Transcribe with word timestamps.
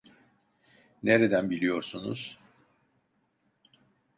Nerden 1.03 1.49
biliyorsunuz? 1.49 2.39